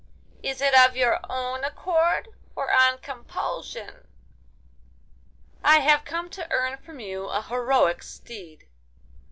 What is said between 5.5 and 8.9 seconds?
'I have come to earn from you an heroic steed.